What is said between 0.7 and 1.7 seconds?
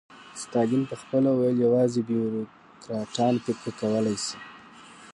به خپله ویل